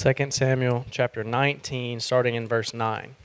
[0.00, 3.16] 2 Samuel chapter 19, starting in verse 9,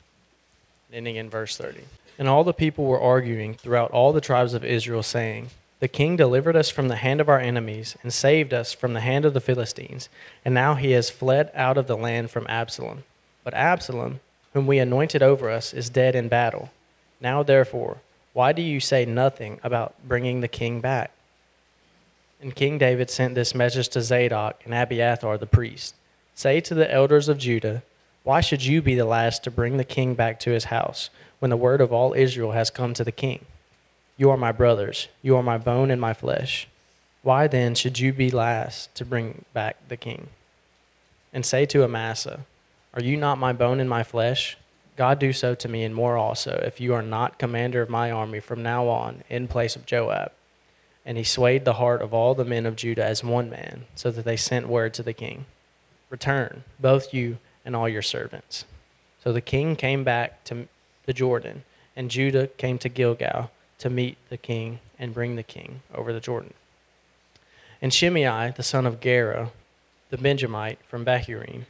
[0.91, 1.79] ending in verse 30.
[2.19, 6.17] And all the people were arguing throughout all the tribes of Israel, saying, The king
[6.17, 9.33] delivered us from the hand of our enemies and saved us from the hand of
[9.33, 10.09] the Philistines,
[10.43, 13.05] and now he has fled out of the land from Absalom.
[13.45, 14.19] But Absalom,
[14.51, 16.71] whom we anointed over us, is dead in battle.
[17.21, 17.99] Now, therefore,
[18.33, 21.11] why do you say nothing about bringing the king back?
[22.41, 25.95] And King David sent this message to Zadok and Abiathar the priest
[26.37, 27.81] Say to the elders of Judah,
[28.23, 31.09] Why should you be the last to bring the king back to his house
[31.39, 33.45] when the word of all Israel has come to the king?
[34.17, 36.67] You are my brothers, you are my bone and my flesh.
[37.21, 40.27] Why then should you be last to bring back the king?
[41.31, 42.41] And say to Amasa,
[42.93, 44.57] Are you not my bone and my flesh?
[44.97, 48.11] God do so to me and more also, if you are not commander of my
[48.11, 50.33] army from now on in place of Joab.
[51.05, 54.11] And he swayed the heart of all the men of Judah as one man, so
[54.11, 55.45] that they sent word to the king.
[56.15, 58.63] Return, both you and all your servants.
[59.21, 60.69] So the king came back to
[61.05, 65.81] the Jordan, and Judah came to Gilgal to meet the king and bring the king
[65.93, 66.53] over the Jordan.
[67.81, 69.51] And Shimei, the son of Gera,
[70.09, 71.65] the Benjamite from Bahurim,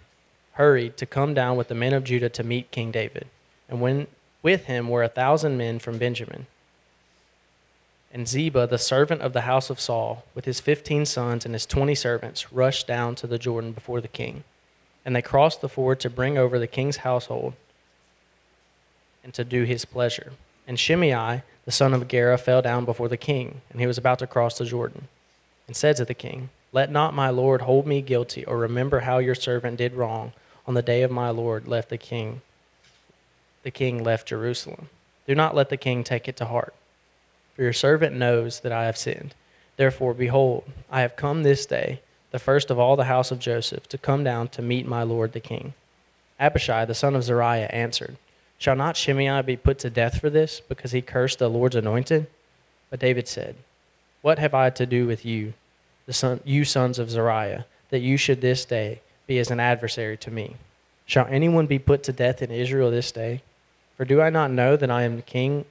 [0.52, 3.26] hurried to come down with the men of Judah to meet King David.
[3.68, 4.06] And when
[4.44, 6.46] with him were a thousand men from Benjamin.
[8.16, 11.66] And Ziba, the servant of the house of Saul, with his fifteen sons and his
[11.66, 14.46] twenty servants, rushed down to the Jordan before the king.
[15.04, 17.56] And they crossed the ford to bring over the king's household
[19.22, 20.32] and to do his pleasure.
[20.66, 24.20] And Shimei, the son of Gera, fell down before the king, and he was about
[24.20, 25.10] to cross the Jordan,
[25.68, 29.18] and said to the king, Let not my lord hold me guilty, or remember how
[29.18, 30.32] your servant did wrong
[30.66, 32.40] on the day of my lord left the king.
[33.64, 34.88] The king left Jerusalem.
[35.28, 36.74] Do not let the king take it to heart
[37.56, 39.34] for your servant knows that I have sinned.
[39.78, 43.88] Therefore, behold, I have come this day, the first of all the house of Joseph,
[43.90, 45.74] to come down to meet my lord the king.
[46.40, 48.18] Abishai, the son of Zeruiah, answered,
[48.58, 52.28] Shall not Shimei be put to death for this, because he cursed the Lord's anointed?
[52.90, 53.56] But David said,
[54.22, 55.54] What have I to do with you,
[56.06, 60.18] the son, you sons of Zeruiah, that you should this day be as an adversary
[60.18, 60.56] to me?
[61.06, 63.42] Shall anyone be put to death in Israel this day?
[63.98, 65.66] For do I not know that I am king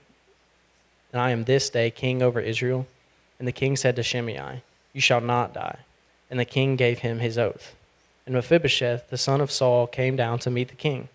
[1.14, 2.88] and I am this day king over Israel.
[3.38, 5.78] And the king said to Shimei, You shall not die.
[6.28, 7.76] And the king gave him his oath.
[8.26, 11.08] And Mephibosheth, the son of Saul, came down to meet the king.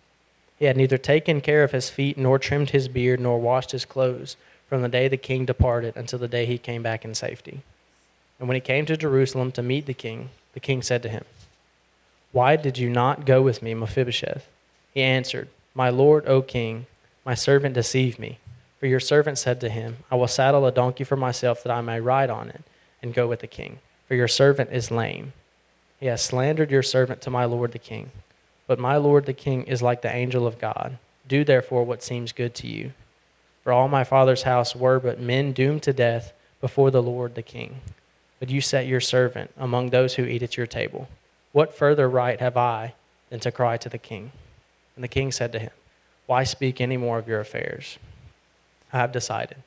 [0.57, 3.83] He had neither taken care of his feet, nor trimmed his beard, nor washed his
[3.83, 4.37] clothes,
[4.69, 7.61] from the day the king departed until the day he came back in safety.
[8.39, 11.25] And when he came to Jerusalem to meet the king, the king said to him,
[12.31, 14.47] Why did you not go with me, Mephibosheth?
[14.93, 16.85] He answered, My lord, O king,
[17.25, 18.37] my servant deceived me
[18.79, 21.81] for your servant said to him, I will saddle a donkey for myself that I
[21.81, 22.63] may ride on it
[23.01, 23.79] and go with the king.
[24.07, 25.33] For your servant is lame.
[25.99, 28.11] He has slandered your servant to my lord the king.
[28.67, 30.97] But my lord the king is like the angel of God.
[31.27, 32.93] Do therefore what seems good to you.
[33.63, 37.41] For all my father's house were but men doomed to death before the Lord the
[37.41, 37.81] king.
[38.39, 41.09] But you set your servant among those who eat at your table.
[41.51, 42.93] What further right have I
[43.29, 44.31] than to cry to the king?
[44.95, 45.71] And the king said to him,
[46.25, 47.99] Why speak any more of your affairs?
[48.91, 49.57] I have decided.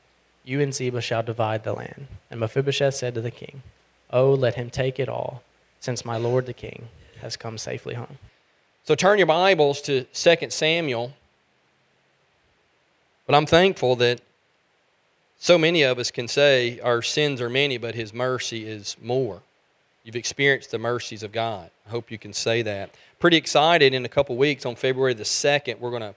[0.43, 2.07] You and Ziba shall divide the land.
[2.29, 3.63] And Mephibosheth said to the king,
[4.09, 5.41] Oh, let him take it all,
[5.79, 6.89] since my lord the king
[7.21, 8.17] has come safely home.
[8.83, 11.13] So turn your Bibles to 2 Samuel.
[13.25, 14.19] But I'm thankful that
[15.39, 19.41] so many of us can say our sins are many, but his mercy is more.
[20.03, 21.69] You've experienced the mercies of God.
[21.87, 22.91] I hope you can say that.
[23.19, 26.15] Pretty excited in a couple weeks on February the 2nd, we're going to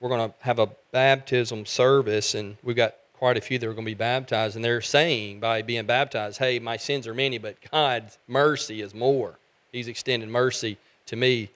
[0.00, 3.72] we're going to have a baptism service, and we've got quite a few that are
[3.72, 7.38] going to be baptized, and they're saying by being baptized, hey, my sins are many,
[7.38, 9.38] but God's mercy is more.
[9.72, 11.50] He's extended mercy to me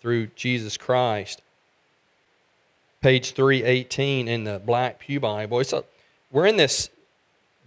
[0.00, 1.42] through Jesus Christ.
[3.00, 5.60] Page 318 in the Black Pew Bible.
[5.60, 5.84] A,
[6.30, 6.90] we're in this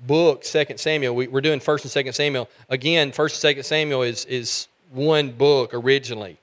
[0.06, 1.16] book, Second Samuel.
[1.16, 2.50] We, are doing First and Second Samuel.
[2.70, 6.38] Again, First and Second Samuel is, is one book originally.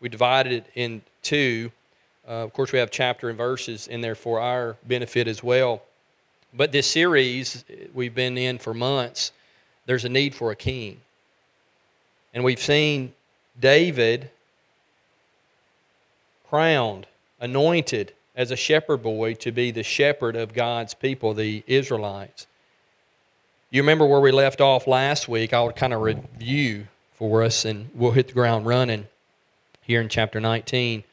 [0.00, 1.72] We divided it in two.
[2.28, 5.82] Uh, of course, we have chapter and verses in there for our benefit as well.
[6.52, 7.64] But this series
[7.94, 9.32] we've been in for months,
[9.86, 11.00] there's a need for a king.
[12.34, 13.14] And we've seen
[13.58, 14.30] David
[16.50, 17.06] crowned,
[17.40, 22.46] anointed as a shepherd boy to be the shepherd of God's people, the Israelites.
[23.70, 25.52] You remember where we left off last week?
[25.52, 29.06] I'll kind of review for us and we'll hit the ground running
[29.82, 31.04] here in chapter 19.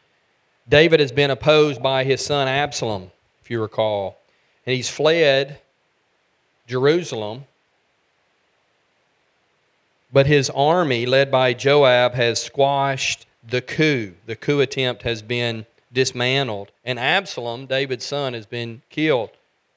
[0.67, 4.17] David has been opposed by his son Absalom, if you recall.
[4.65, 5.59] And he's fled
[6.67, 7.45] Jerusalem.
[10.11, 14.13] But his army, led by Joab, has squashed the coup.
[14.25, 19.31] The coup attempt has been dismantled, and Absalom, David's son, has been killed.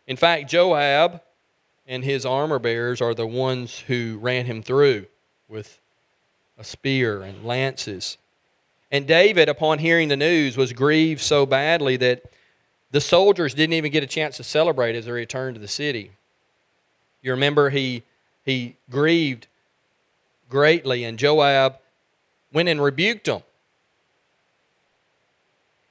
[0.06, 1.20] In fact, Joab
[1.86, 5.06] and his armor bearers are the ones who ran him through
[5.48, 5.80] with
[6.58, 8.18] a spear and lances.
[8.90, 12.22] And David, upon hearing the news, was grieved so badly that
[12.90, 16.12] the soldiers didn't even get a chance to celebrate as they returned to the city.
[17.20, 18.02] You remember he,
[18.44, 19.46] he grieved
[20.48, 21.78] greatly, and Joab
[22.52, 23.42] went and rebuked him.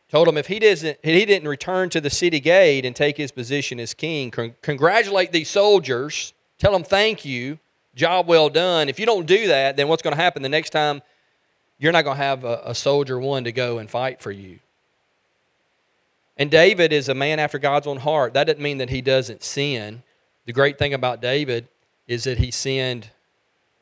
[0.09, 3.31] Told him if he, doesn't, he didn't return to the city gate and take his
[3.31, 7.59] position as king, congratulate these soldiers, tell them thank you,
[7.93, 8.87] job well done.
[8.87, 11.01] If you don't do that, then what's going to happen the next time
[11.79, 14.59] you're not going to have a, a soldier one to go and fight for you.
[16.37, 18.33] And David is a man after God's own heart.
[18.33, 20.03] That doesn't mean that he doesn't sin.
[20.45, 21.67] The great thing about David
[22.07, 23.09] is that he sinned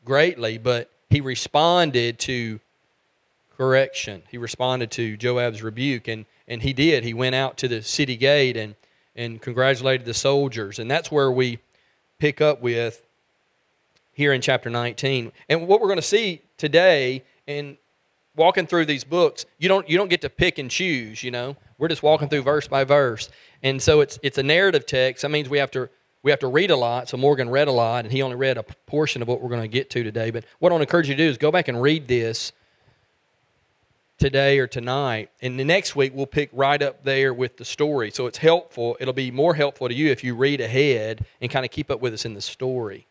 [0.03, 2.59] greatly, but he responded to
[3.57, 4.23] correction.
[4.29, 7.03] He responded to Joab's rebuke, and, and he did.
[7.03, 8.75] He went out to the city gate and,
[9.15, 10.79] and congratulated the soldiers.
[10.79, 11.59] And that's where we
[12.19, 13.01] pick up with
[14.13, 15.31] here in chapter 19.
[15.49, 17.77] And what we're going to see today, and
[18.35, 21.23] walking through these books, you don't you don't get to pick and choose.
[21.23, 23.29] You know, we're just walking through verse by verse,
[23.63, 25.21] and so it's it's a narrative text.
[25.21, 25.89] That means we have to
[26.23, 27.07] we have to read a lot.
[27.07, 29.61] So Morgan read a lot, and he only read a portion of what we're going
[29.61, 30.31] to get to today.
[30.31, 32.51] But what I want to encourage you to do is go back and read this
[34.17, 38.11] today or tonight, and the next week we'll pick right up there with the story.
[38.11, 38.97] So it's helpful.
[38.99, 41.99] It'll be more helpful to you if you read ahead and kind of keep up
[41.99, 43.05] with us in the story,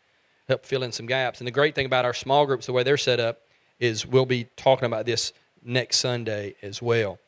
[0.48, 1.40] help fill in some gaps.
[1.40, 3.42] And the great thing about our small groups, the way they're set up,
[3.80, 5.32] is we'll be talking about this
[5.64, 7.18] next Sunday as well.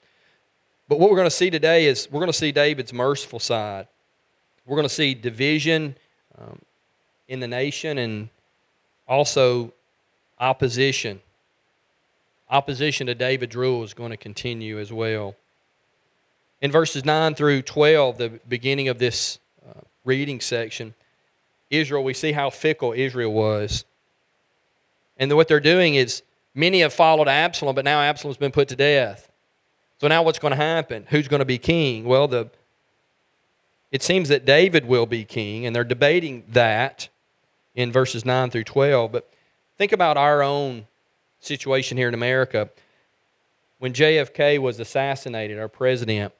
[0.88, 3.88] But what we're going to see today is we're going to see David's merciful side.
[4.66, 5.96] We're going to see division
[6.38, 6.60] um,
[7.28, 8.28] in the nation and
[9.08, 9.72] also
[10.38, 11.20] opposition.
[12.50, 15.34] Opposition to David's rule is going to continue as well.
[16.60, 19.38] In verses 9 through 12, the beginning of this
[19.68, 20.94] uh, reading section,
[21.70, 23.84] Israel, we see how fickle Israel was.
[25.18, 26.22] And what they're doing is
[26.56, 29.30] Many have followed Absalom, but now Absalom's been put to death.
[30.00, 31.04] So now what's going to happen?
[31.10, 32.06] Who's going to be king?
[32.06, 32.50] Well, the
[33.92, 37.08] it seems that David will be king, and they're debating that
[37.74, 39.12] in verses 9 through 12.
[39.12, 39.30] But
[39.78, 40.86] think about our own
[41.40, 42.70] situation here in America.
[43.78, 46.32] When JFK was assassinated, our president,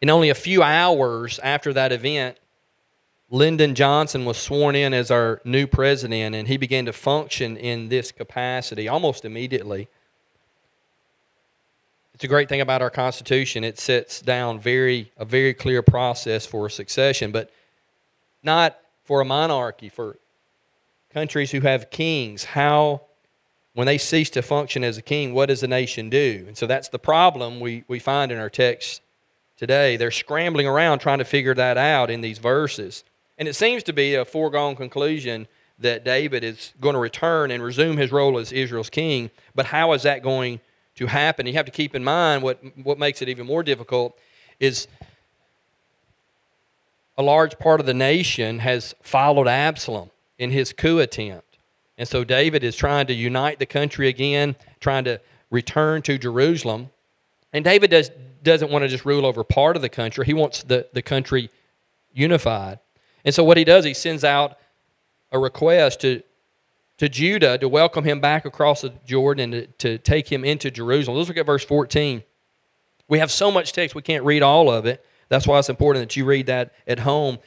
[0.00, 2.38] in only a few hours after that event,
[3.30, 7.88] Lyndon Johnson was sworn in as our new president, and he began to function in
[7.88, 9.88] this capacity almost immediately.
[12.14, 13.64] It's a great thing about our Constitution.
[13.64, 17.50] It sets down very a very clear process for succession, but
[18.42, 20.16] not for a monarchy, for
[21.12, 22.44] countries who have kings.
[22.44, 23.02] How,
[23.72, 26.44] when they cease to function as a king, what does the nation do?
[26.46, 29.02] And so that's the problem we, we find in our text
[29.56, 29.96] today.
[29.96, 33.02] They're scrambling around trying to figure that out in these verses.
[33.38, 35.48] And it seems to be a foregone conclusion
[35.78, 39.30] that David is going to return and resume his role as Israel's king.
[39.54, 40.60] But how is that going
[40.96, 41.46] to happen?
[41.46, 44.16] You have to keep in mind what, what makes it even more difficult
[44.60, 44.86] is
[47.16, 51.58] a large part of the nation has followed Absalom in his coup attempt.
[51.96, 55.20] And so David is trying to unite the country again, trying to
[55.50, 56.90] return to Jerusalem.
[57.52, 58.10] And David does,
[58.42, 61.50] doesn't want to just rule over part of the country, he wants the, the country
[62.12, 62.78] unified.
[63.24, 64.58] And so what he does, he sends out
[65.32, 66.22] a request to,
[66.98, 70.70] to Judah to welcome him back across the Jordan and to, to take him into
[70.70, 71.16] Jerusalem.
[71.16, 72.22] Let's look at verse 14.
[73.08, 75.04] We have so much text, we can't read all of it.
[75.28, 77.38] That's why it's important that you read that at home.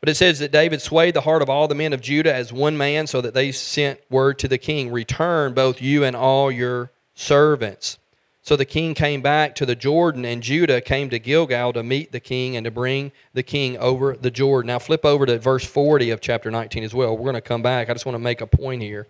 [0.00, 2.52] But it says that David swayed the heart of all the men of Judah as
[2.52, 6.50] one man, so that they sent word to the king Return, both you and all
[6.50, 7.98] your servants.
[8.46, 12.12] So the king came back to the Jordan, and Judah came to Gilgal to meet
[12.12, 14.68] the king and to bring the king over the Jordan.
[14.68, 17.16] Now flip over to verse 40 of chapter 19 as well.
[17.16, 17.90] We're going to come back.
[17.90, 19.08] I just want to make a point here.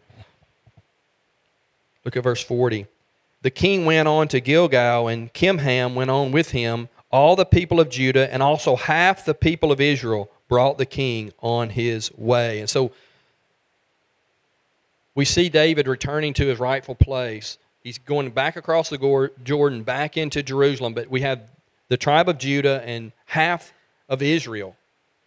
[2.06, 2.86] Look at verse 40.
[3.42, 6.88] The king went on to Gilgal, and Kimham went on with him.
[7.10, 11.34] All the people of Judah and also half the people of Israel brought the king
[11.40, 12.58] on his way.
[12.60, 12.90] And so
[15.14, 17.58] we see David returning to his rightful place.
[17.86, 20.92] He's going back across the Jordan, back into Jerusalem.
[20.92, 21.48] But we have
[21.86, 23.72] the tribe of Judah and half
[24.08, 24.74] of Israel,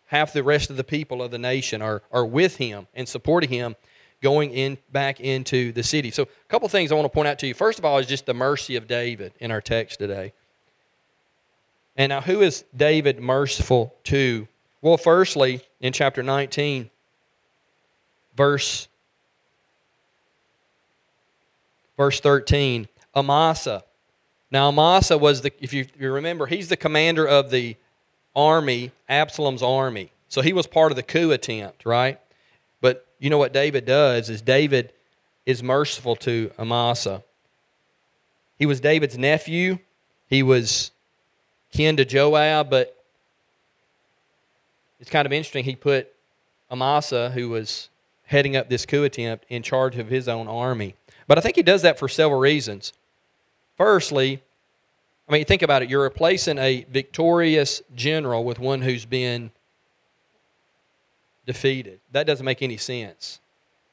[0.07, 3.49] half the rest of the people of the nation are, are with him and supporting
[3.49, 3.77] him
[4.21, 6.11] going in back into the city.
[6.11, 7.53] So, a couple things I want to point out to you.
[7.53, 10.33] First of all, is just the mercy of David in our text today.
[11.95, 14.49] And now, who is David merciful to?
[14.81, 16.89] Well, firstly, in chapter 19,
[18.35, 18.88] verse
[21.99, 23.83] Verse 13 Amasa.
[24.49, 27.75] Now, Amasa was the, if you, if you remember, he's the commander of the
[28.33, 30.09] army, Absalom's army.
[30.29, 32.17] So he was part of the coup attempt, right?
[32.79, 34.93] But you know what David does is David
[35.45, 37.21] is merciful to Amasa.
[38.57, 39.77] He was David's nephew.
[40.29, 40.91] He was
[41.73, 42.95] kin to Joab, but
[45.01, 45.65] it's kind of interesting.
[45.65, 46.07] He put
[46.71, 47.89] Amasa, who was
[48.23, 50.95] heading up this coup attempt, in charge of his own army.
[51.29, 52.91] But I think he does that for several reasons.
[53.77, 54.41] Firstly,
[55.27, 55.89] I mean, think about it.
[55.89, 59.51] You're replacing a victorious general with one who's been
[61.45, 61.99] defeated.
[62.13, 63.39] That doesn't make any sense.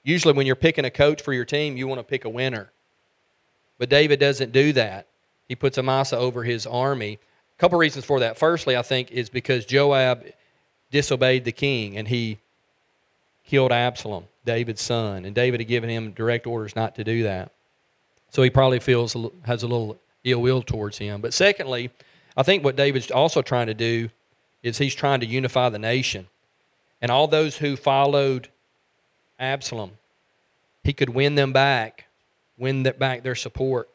[0.03, 2.73] Usually, when you're picking a coach for your team, you want to pick a winner.
[3.77, 5.07] But David doesn't do that.
[5.47, 7.19] He puts Amasa over his army.
[7.55, 8.39] A couple reasons for that.
[8.39, 10.25] Firstly, I think, is because Joab
[10.91, 12.39] disobeyed the king and he
[13.47, 15.25] killed Absalom, David's son.
[15.25, 17.53] And David had given him direct orders not to do that.
[18.31, 21.21] So he probably feels has a little ill will towards him.
[21.21, 21.91] But secondly,
[22.37, 24.11] I think what David's also trying to do
[24.63, 26.27] is he's trying to unify the nation.
[27.01, 28.49] And all those who followed
[29.39, 29.93] Absalom,
[30.83, 32.07] he could win them back,
[32.59, 33.89] win back their support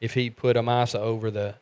[0.00, 1.54] if he put Amasa over the,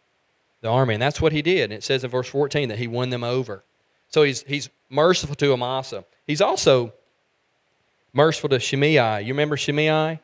[0.60, 0.94] the army.
[0.94, 1.64] And that's what he did.
[1.64, 3.64] And it says in verse 14 that he won them over.
[4.08, 6.04] So he's, he's merciful to Amasa.
[6.26, 6.92] He's also
[8.16, 9.20] merciful to Shimei.
[9.20, 10.18] You remember Shimei?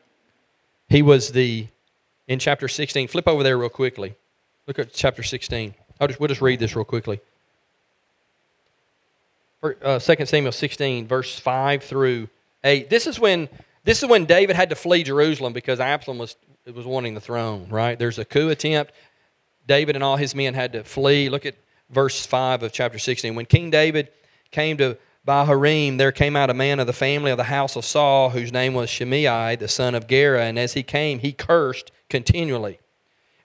[0.89, 1.67] He was the,
[2.27, 4.15] in chapter 16, flip over there real quickly.
[4.67, 5.73] Look at chapter 16.
[6.01, 7.19] I'll just, we'll just read this real quickly.
[9.63, 12.27] Uh, 2 Samuel 16, verse 5 through
[12.63, 12.89] 8.
[12.89, 13.47] This is when
[13.85, 16.35] this is when David had to flee Jerusalem because Absalom was,
[16.73, 17.99] was wanting the throne, right?
[17.99, 18.93] There's a coup attempt.
[19.67, 21.29] David and all his men had to flee.
[21.29, 21.55] Look at
[21.89, 23.35] verse 5 of chapter 16.
[23.35, 24.09] When King David
[24.51, 27.85] came to Bahurim, there came out a man of the family of the house of
[27.85, 30.43] Saul, whose name was Shimei, the son of Gera.
[30.43, 32.79] And as he came, he cursed continually.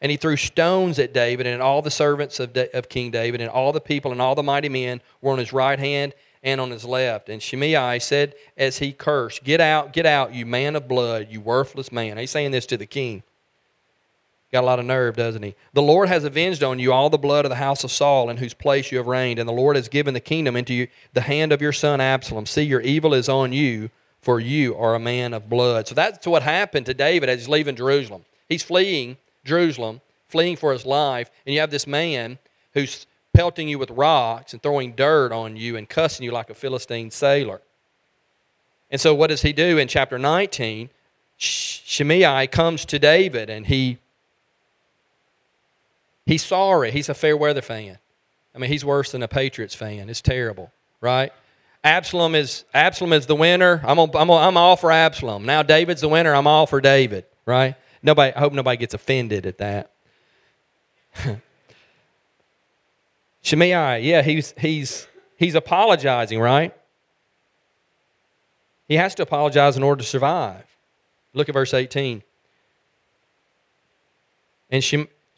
[0.00, 3.50] And he threw stones at David and all the servants of, of King David, and
[3.50, 6.70] all the people and all the mighty men were on his right hand and on
[6.70, 7.28] his left.
[7.28, 11.40] And Shimei said as he cursed, Get out, get out, you man of blood, you
[11.40, 12.18] worthless man.
[12.18, 13.22] He's saying this to the king.
[14.50, 15.54] Got a lot of nerve, doesn't he?
[15.74, 18.38] The Lord has avenged on you all the blood of the house of Saul, in
[18.38, 21.20] whose place you have reigned, and the Lord has given the kingdom into you, the
[21.20, 22.46] hand of your son Absalom.
[22.46, 23.90] See, your evil is on you,
[24.22, 25.86] for you are a man of blood.
[25.86, 28.24] So that's what happened to David as he's leaving Jerusalem.
[28.48, 32.38] He's fleeing Jerusalem, fleeing for his life, and you have this man
[32.72, 36.54] who's pelting you with rocks and throwing dirt on you and cussing you like a
[36.54, 37.60] Philistine sailor.
[38.90, 40.88] And so, what does he do in chapter 19?
[41.36, 43.98] Shimei comes to David and he
[46.28, 46.90] He's sorry.
[46.90, 47.96] He's a fair weather fan.
[48.54, 50.10] I mean, he's worse than a Patriots fan.
[50.10, 50.70] It's terrible,
[51.00, 51.32] right?
[51.82, 53.80] Absalom is Absalom is the winner.
[53.82, 55.46] I'm I'm, I'm all for Absalom.
[55.46, 56.34] Now David's the winner.
[56.34, 57.76] I'm all for David, right?
[58.02, 58.34] Nobody.
[58.34, 59.90] I hope nobody gets offended at that.
[63.40, 65.08] Shimei, yeah, he's he's
[65.38, 66.74] he's apologizing, right?
[68.86, 70.66] He has to apologize in order to survive.
[71.32, 72.22] Look at verse 18.
[74.70, 74.84] And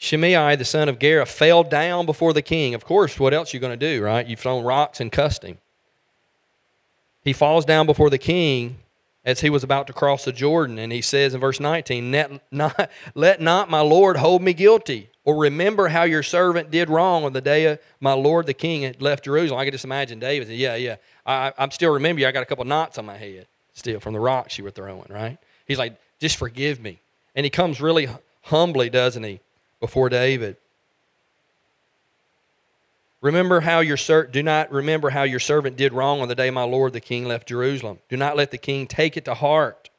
[0.03, 2.75] Shimei, the son of Gera, fell down before the king.
[2.75, 4.27] Of course, what else are you going to do, right?
[4.27, 5.59] You've thrown rocks and cussed him.
[7.23, 8.79] He falls down before the king
[9.27, 12.51] as he was about to cross the Jordan, and he says in verse 19, Let
[12.51, 17.25] not, let not my Lord hold me guilty, or remember how your servant did wrong
[17.25, 19.61] on the day my Lord the king had left Jerusalem.
[19.61, 22.27] I can just imagine David saying, Yeah, yeah, I, I'm still remember you.
[22.27, 25.09] I got a couple knots on my head still from the rocks you were throwing,
[25.11, 25.37] right?
[25.67, 27.03] He's like, Just forgive me.
[27.35, 28.09] And he comes really
[28.45, 29.41] humbly, doesn't he?
[29.81, 30.57] Before David.
[33.21, 36.51] Remember how your ser- do not remember how your servant did wrong on the day
[36.51, 37.99] my lord the king left Jerusalem.
[38.09, 39.91] Do not let the king take it to heart.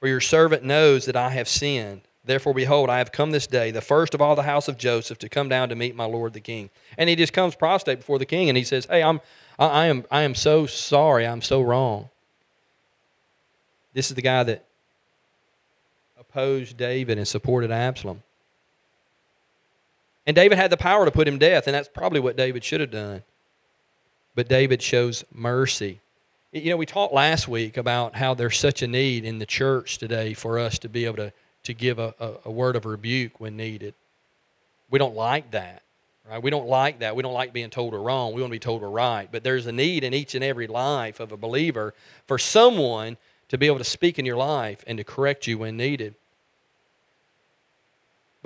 [0.00, 2.02] For your servant knows that I have sinned.
[2.22, 5.18] Therefore, behold, I have come this day, the first of all the house of Joseph,
[5.18, 6.70] to come down to meet my lord the king.
[6.98, 9.20] And he just comes prostrate before the king, and he says, "Hey, I'm,
[9.58, 11.26] I, I am, I am so sorry.
[11.26, 12.10] I'm so wrong."
[13.94, 14.65] This is the guy that
[16.36, 18.22] opposed David and supported Absalom.
[20.26, 22.62] And David had the power to put him to death, and that's probably what David
[22.62, 23.22] should have done.
[24.34, 26.00] But David shows mercy.
[26.52, 29.96] You know, we talked last week about how there's such a need in the church
[29.96, 33.40] today for us to be able to, to give a, a, a word of rebuke
[33.40, 33.94] when needed.
[34.90, 35.80] We don't like that,
[36.28, 36.42] right?
[36.42, 37.16] We don't like that.
[37.16, 38.34] We don't like being told we're wrong.
[38.34, 39.26] We want to be told we're right.
[39.32, 41.94] But there's a need in each and every life of a believer
[42.26, 43.16] for someone
[43.48, 46.14] to be able to speak in your life and to correct you when needed.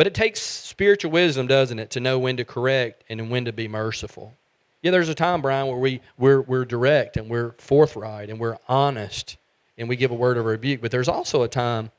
[0.00, 3.52] But it takes spiritual wisdom, doesn't it, to know when to correct and when to
[3.52, 4.32] be merciful.
[4.80, 8.56] Yeah, there's a time, Brian, where we, we're, we're direct and we're forthright and we're
[8.66, 9.36] honest
[9.76, 10.80] and we give a word of rebuke.
[10.80, 11.90] But there's also a time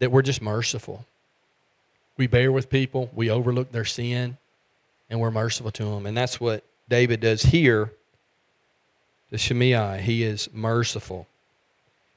[0.00, 1.06] that we're just merciful.
[2.18, 4.36] We bear with people, we overlook their sin,
[5.08, 6.04] and we're merciful to them.
[6.04, 7.90] And that's what David does here
[9.30, 10.02] to Shimei.
[10.02, 11.26] He is merciful.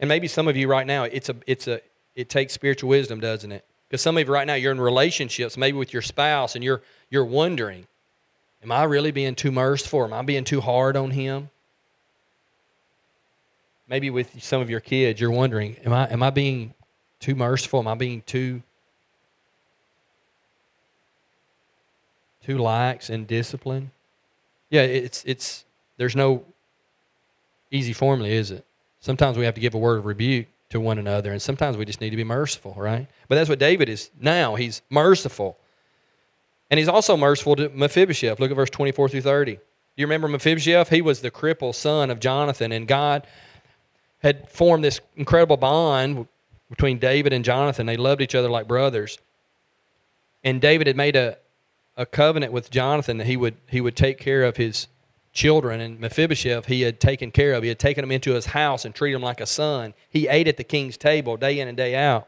[0.01, 1.79] And maybe some of you right now, it's a, it's a,
[2.13, 3.63] it takes spiritual wisdom, doesn't it?
[3.88, 6.82] Because some of you right now, you're in relationships, maybe with your spouse, and you're,
[7.10, 7.88] you're wondering,
[8.63, 10.04] am I really being too merciful?
[10.04, 11.50] Am I being too hard on him?
[13.88, 16.74] Maybe with some of your kids, you're wondering, am I, am I being
[17.20, 17.80] too merciful?
[17.80, 18.63] Am I being too
[22.44, 23.92] too lax in discipline?
[24.72, 25.65] Yeah, it's it's
[25.98, 26.44] there's no
[27.70, 28.65] easy formula, is it?
[29.00, 31.86] Sometimes we have to give a word of rebuke to one another, and sometimes we
[31.86, 33.07] just need to be merciful, right?
[33.27, 34.55] But that's what David is now.
[34.55, 35.57] He's merciful.
[36.69, 38.39] And he's also merciful to Mephibosheth.
[38.39, 39.55] Look at verse 24 through 30.
[39.55, 39.62] Do
[39.95, 40.89] you remember Mephibosheth?
[40.89, 43.27] He was the crippled son of Jonathan, and God
[44.19, 46.27] had formed this incredible bond
[46.69, 47.86] between David and Jonathan.
[47.86, 49.19] They loved each other like brothers.
[50.43, 51.38] And David had made a,
[51.95, 54.88] a covenant with Jonathan that he would, he would take care of his
[55.36, 55.80] children.
[55.80, 57.62] And Mephibosheth, he had taken care of.
[57.62, 59.94] He had taken him into his house and treated him like a son.
[60.10, 62.27] He ate at the king's table day in and day out.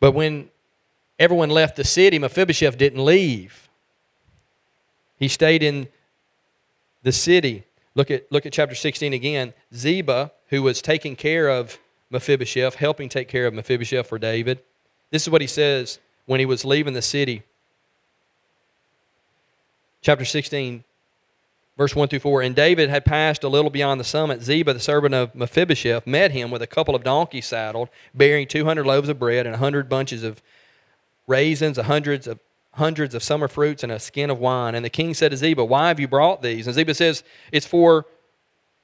[0.00, 0.48] But when
[1.18, 3.68] everyone left the city, Mephibosheth didn't leave.
[5.18, 5.88] He stayed in
[7.02, 7.64] the city.
[7.94, 9.52] Look at, look at chapter 16 again.
[9.74, 11.78] Ziba, who was taking care of
[12.10, 14.60] Mephibosheth, helping take care of Mephibosheth for David.
[15.10, 17.42] This is what he says when he was leaving the city.
[20.06, 20.84] Chapter 16,
[21.76, 22.42] verse 1 through 4.
[22.42, 24.40] And David had passed a little beyond the summit.
[24.40, 28.86] Ziba, the servant of Mephibosheth, met him with a couple of donkeys saddled, bearing 200
[28.86, 30.40] loaves of bread and a 100 bunches of
[31.26, 32.38] raisins, hundreds of
[32.74, 34.76] hundreds of summer fruits and a skin of wine.
[34.76, 36.68] And the king said to Ziba, Why have you brought these?
[36.68, 38.06] And Ziba says, It's for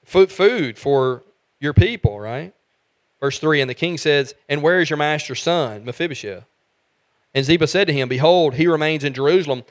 [0.04, 1.22] food for
[1.60, 2.52] your people, right?
[3.20, 6.42] Verse 3 And the king says, And where is your master's son, Mephibosheth?
[7.32, 9.62] And Ziba said to him, Behold, he remains in Jerusalem,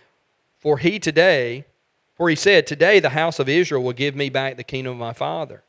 [0.62, 1.66] for he today,
[2.16, 5.00] for he said, Today the house of Israel will give me back the kingdom of
[5.00, 5.64] my father.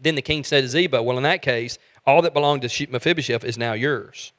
[0.00, 3.44] Then the king said to Ziba, Well, in that case, all that belonged to Mephibosheth
[3.44, 4.32] is now yours.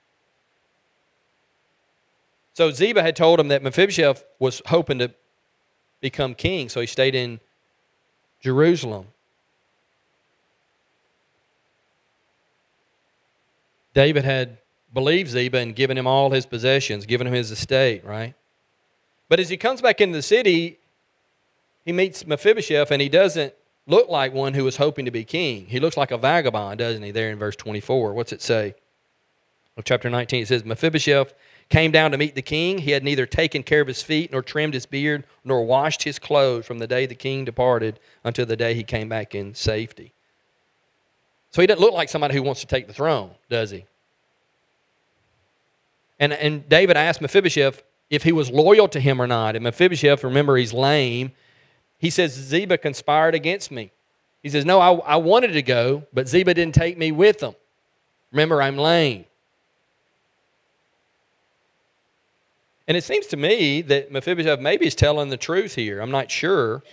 [2.54, 5.12] So Ziba had told him that Mephibosheth was hoping to
[6.02, 7.39] become king, so he stayed in
[8.41, 9.08] Jerusalem.
[13.93, 14.58] David had
[14.93, 18.34] believed Ziba and given him all his possessions, given him his estate, right?
[19.32, 20.78] But as he comes back into the city,
[21.86, 23.54] he meets Mephibosheth and he doesn't
[23.88, 25.67] look like one who was hoping to be king.
[25.67, 28.13] He looks like a vagabond, doesn't he, there in verse 24?
[28.13, 28.76] What's it say?
[29.78, 31.34] Of chapter 19, it says, Mephibosheth
[31.70, 32.80] came down to meet the king.
[32.80, 36.20] He had neither taken care of his feet, nor trimmed his beard, nor washed his
[36.20, 40.12] clothes from the day the king departed until the day he came back in safety.
[41.52, 43.86] So he doesn't look like somebody who wants to take the throne, does he?
[46.20, 49.56] And, and David asked Mephibosheth if he was loyal to him or not.
[49.56, 51.32] And Mephibosheth, remember, he's lame.
[51.97, 53.91] He says, Ziba conspired against me.
[54.43, 57.56] He says, No, I, I wanted to go, but Ziba didn't take me with him.
[58.32, 59.26] Remember, I'm lame.
[62.88, 66.02] And it seems to me that Mephibosheth maybe is telling the truth here.
[66.02, 66.84] I'm not sure.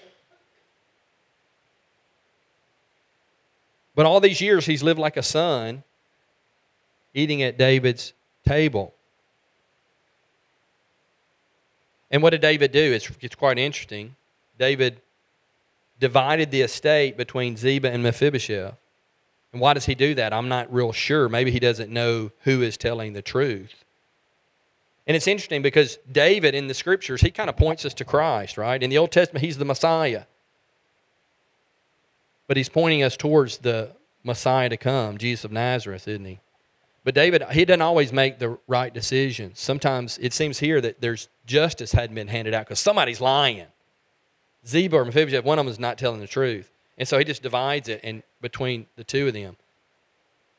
[3.96, 5.82] But all these years, he's lived like a son,
[7.14, 8.12] eating at David's
[8.46, 8.94] table.
[12.10, 12.92] And what did David do?
[12.92, 14.16] It's, it's quite interesting.
[14.58, 15.00] David
[16.00, 18.74] divided the estate between Ziba and Mephibosheth.
[19.52, 20.32] And why does he do that?
[20.32, 21.28] I'm not real sure.
[21.28, 23.84] Maybe he doesn't know who is telling the truth.
[25.06, 28.58] And it's interesting because David in the scriptures, he kind of points us to Christ,
[28.58, 28.82] right?
[28.82, 30.24] In the Old Testament, he's the Messiah.
[32.46, 33.92] But he's pointing us towards the
[34.22, 36.40] Messiah to come, Jesus of Nazareth, isn't he?
[37.08, 39.60] But David, he doesn't always make the right decisions.
[39.60, 43.64] Sometimes it seems here that there's justice hadn't been handed out because somebody's lying.
[44.66, 46.70] Ziba or Mephibosheth, one of them is not telling the truth.
[46.98, 49.56] And so he just divides it in between the two of them.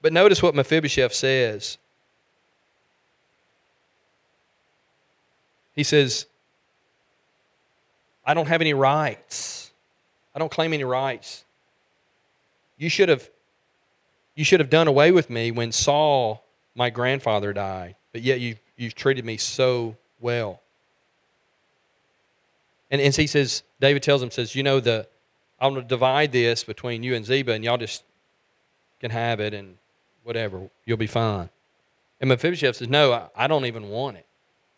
[0.02, 1.78] But notice what Mephibosheth says
[5.76, 6.26] He says,
[8.26, 9.70] I don't have any rights.
[10.34, 11.46] I don't claim any rights.
[12.80, 13.30] You should have
[14.40, 18.62] you should have done away with me when Saul, my grandfather, died, but yet you've,
[18.78, 20.62] you've treated me so well.
[22.90, 25.06] And, and he says, David tells him, says, you know, the
[25.60, 28.06] I'm going to divide this between you and Ziba, and y'all just
[29.02, 29.76] can have it and
[30.24, 30.70] whatever.
[30.86, 31.50] You'll be fine.
[32.22, 34.26] And Mephibosheth says, no, I, I don't even want it.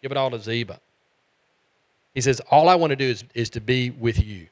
[0.02, 0.80] Give it all to Ziba.
[2.16, 4.48] He says, All I want to do is, is to be with you.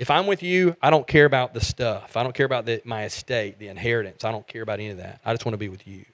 [0.00, 2.16] If I'm with you, I don't care about the stuff.
[2.16, 4.24] I don't care about the, my estate, the inheritance.
[4.24, 5.20] I don't care about any of that.
[5.26, 6.06] I just want to be with you.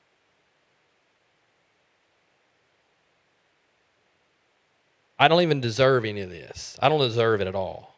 [5.21, 6.77] I don't even deserve any of this.
[6.83, 7.95] I don't deserve it at all.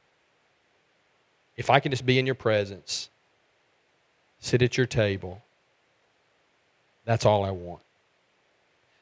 [1.57, 3.09] If I can just be in your presence,
[4.41, 5.43] sit at your table,
[7.07, 7.81] that's all I want.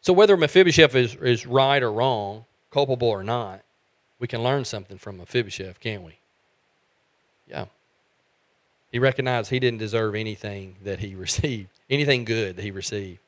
[0.02, 3.62] So whether Mephibosheth is, is right or wrong, culpable or not,
[4.20, 6.20] we can learn something from Mephibosheth, can't we?
[7.46, 7.66] Yeah.
[8.92, 13.20] He recognized he didn't deserve anything that he received, anything good that he received.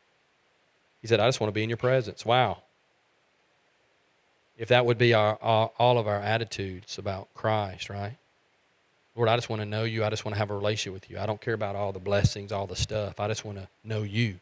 [1.03, 2.25] He said, I just want to be in your presence.
[2.25, 2.59] Wow.
[4.57, 8.17] If that would be our, our, all of our attitudes about Christ, right?
[9.15, 10.05] Lord, I just want to know you.
[10.05, 11.19] I just want to have a relationship with you.
[11.19, 13.21] I don't care about all the blessings, all the stuff.
[13.21, 14.37] I just want to know you.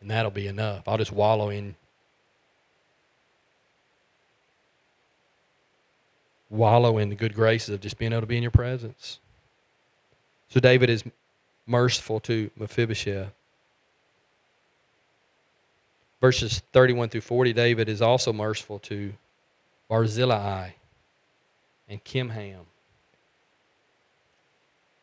[0.00, 0.86] And that'll be enough.
[0.86, 1.74] I'll just wallow in
[6.50, 9.18] wallow in the good graces of just being able to be in your presence.
[10.48, 11.04] So David is
[11.66, 13.32] merciful to Mephibosheth.
[16.20, 19.12] Verses 31 through 40, David is also merciful to
[19.88, 20.70] Barzillai
[21.88, 22.64] and Kimham.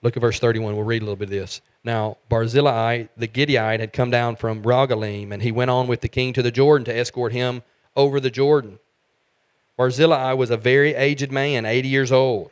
[0.01, 0.75] Look at verse 31.
[0.75, 1.61] We'll read a little bit of this.
[1.83, 6.09] Now, Barzillai, the Gileadite, had come down from Rogelim, and he went on with the
[6.09, 7.63] king to the Jordan to escort him
[7.95, 8.79] over the Jordan.
[9.77, 12.51] Barzillai was a very aged man, 80 years old.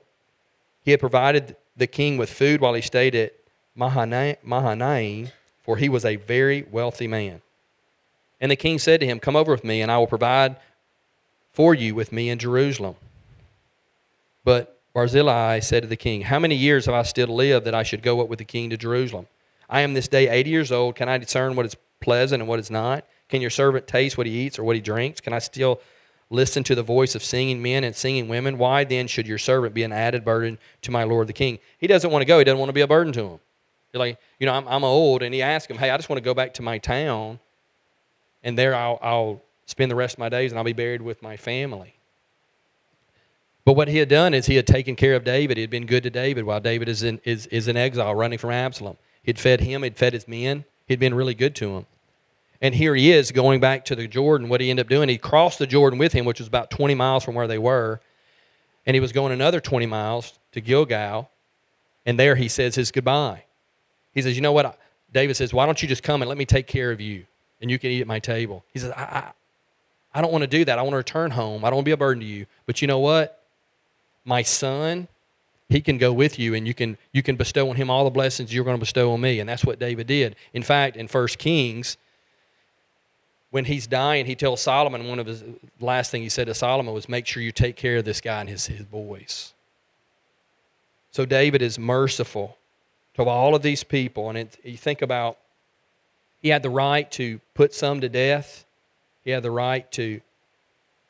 [0.83, 3.33] He had provided the king with food while he stayed at
[3.75, 5.27] Mahanaim,
[5.63, 7.41] for he was a very wealthy man.
[8.39, 10.55] And the king said to him, Come over with me, and I will provide
[11.53, 12.95] for you with me in Jerusalem.
[14.43, 17.75] But Barzillai said to the king, How many years have I still to live that
[17.75, 19.27] I should go up with the king to Jerusalem?
[19.69, 20.95] I am this day 80 years old.
[20.95, 23.05] Can I discern what is pleasant and what is not?
[23.29, 25.21] Can your servant taste what he eats or what he drinks?
[25.21, 25.79] Can I still
[26.31, 29.75] listen to the voice of singing men and singing women, why then should your servant
[29.75, 31.59] be an added burden to my Lord the king?
[31.77, 32.39] He doesn't want to go.
[32.39, 33.39] He doesn't want to be a burden to him.
[33.93, 36.17] You're like, you know, I'm, I'm old, and he asked him, hey, I just want
[36.17, 37.39] to go back to my town,
[38.43, 41.21] and there I'll, I'll spend the rest of my days, and I'll be buried with
[41.21, 41.95] my family.
[43.65, 45.57] But what he had done is he had taken care of David.
[45.57, 48.39] He had been good to David while David is in, is, is in exile, running
[48.39, 48.97] from Absalom.
[49.21, 51.85] He'd fed him, he'd fed his men, he'd been really good to him.
[52.61, 54.47] And here he is going back to the Jordan.
[54.47, 56.93] What he ended up doing, he crossed the Jordan with him, which was about 20
[56.93, 57.99] miles from where they were.
[58.85, 61.29] And he was going another 20 miles to Gilgal.
[62.05, 63.43] And there he says his goodbye.
[64.13, 64.77] He says, You know what?
[65.11, 67.25] David says, Why don't you just come and let me take care of you?
[67.61, 68.63] And you can eat at my table.
[68.73, 69.31] He says, I, I,
[70.13, 70.77] I don't want to do that.
[70.77, 71.63] I want to return home.
[71.63, 72.45] I don't want to be a burden to you.
[72.65, 73.43] But you know what?
[74.25, 75.07] My son,
[75.71, 78.09] he can go with you and you can you can bestow on him all the
[78.11, 81.07] blessings you're going to bestow on me and that's what david did in fact in
[81.07, 81.95] First kings
[83.51, 85.43] when he's dying, he tells Solomon, one of his
[85.79, 88.39] last thing he said to Solomon was, make sure you take care of this guy
[88.39, 89.53] and his, his boys.
[91.11, 92.57] So David is merciful
[93.15, 94.29] to all of these people.
[94.29, 95.37] And it, you think about,
[96.41, 98.65] he had the right to put some to death.
[99.25, 100.21] He had the right to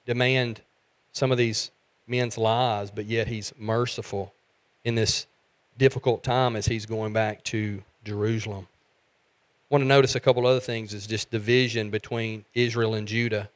[0.08, 0.62] demand
[1.14, 1.70] some of these
[2.08, 4.34] men's lives, but yet he's merciful
[4.84, 5.28] in this
[5.78, 8.68] difficult time as he's going back to Jerusalem
[9.72, 13.50] want to notice a couple other things is just division between Israel and Judah.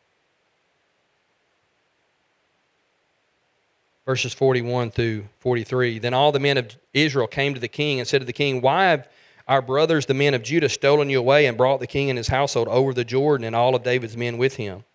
[4.06, 6.00] Verses 41 through 43.
[6.00, 8.62] Then all the men of Israel came to the king and said to the king,
[8.62, 9.10] Why have
[9.46, 12.30] our brothers, the men of Judah, stolen you away and brought the king and his
[12.30, 14.86] household over the Jordan and all of David's men with him?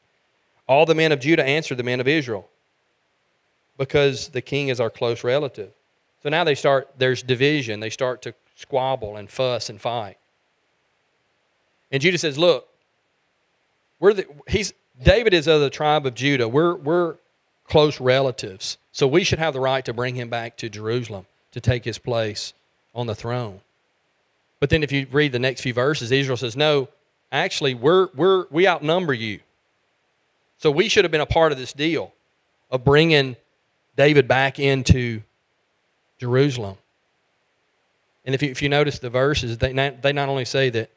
[0.67, 2.49] All the men of Judah answered the men of Israel,
[3.77, 5.73] Because the king is our close relative.
[6.23, 7.81] So now they start, there's division.
[7.81, 10.17] They start to squabble and fuss and fight.
[11.91, 12.69] And Judah says, Look,
[13.99, 14.73] we're the, he's,
[15.03, 16.49] David is of the tribe of Judah.
[16.49, 17.17] We're, we're
[17.69, 18.79] close relatives.
[18.93, 21.99] So we should have the right to bring him back to Jerusalem to take his
[21.99, 22.53] place
[22.95, 23.61] on the throne.
[24.59, 26.89] But then if you read the next few verses, Israel says, No,
[27.33, 29.41] actually, we're, we're, we outnumber you.
[30.59, 32.13] So we should have been a part of this deal
[32.71, 33.37] of bringing
[33.97, 35.23] David back into
[36.19, 36.77] Jerusalem.
[38.27, 40.91] And if you, if you notice the verses, they not, they not only say that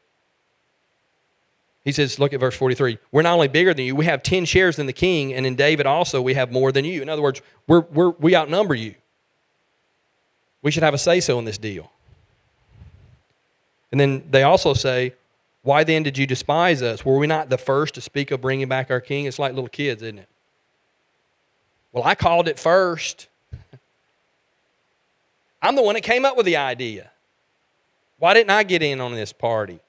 [1.84, 2.98] he says, look at verse 43.
[3.12, 5.54] We're not only bigger than you, we have 10 shares in the king, and in
[5.54, 7.02] David also we have more than you.
[7.02, 8.94] In other words, we're, we're, we outnumber you.
[10.62, 11.92] We should have a say so in this deal.
[13.92, 15.14] And then they also say,
[15.62, 17.04] Why then did you despise us?
[17.04, 19.26] Were we not the first to speak of bringing back our king?
[19.26, 20.28] It's like little kids, isn't it?
[21.92, 23.28] Well, I called it first.
[25.62, 27.10] I'm the one that came up with the idea.
[28.18, 29.80] Why didn't I get in on this party?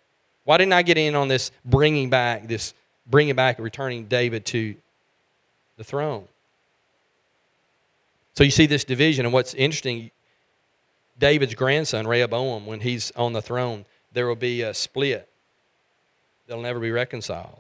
[0.46, 2.74] Why didn't I get in on this bringing back, this
[3.06, 4.76] bringing back, returning David to
[5.78, 6.28] the throne?
[8.36, 10.12] So you see this division, and what's interesting,
[11.20, 15.28] David's grandson, Rehoboam, when he's on the throne, there will be a split.
[16.48, 17.60] They'll never be reconciled.